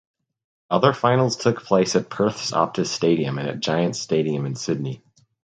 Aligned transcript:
Other 0.71 0.93
finals 0.93 1.37
took 1.37 1.61
place 1.63 1.95
at 1.95 2.09
Perth’s 2.09 2.49
Optus 2.53 2.87
Stadium 2.87 3.37
and 3.37 3.47
at 3.47 3.59
Giants 3.59 3.99
Stadium 4.01 4.47
in 4.47 4.55
Sydney. 4.55 5.03